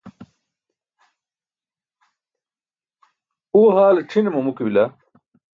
[3.57, 4.83] Uwe haale ćʰi̇ne mamu ke bila.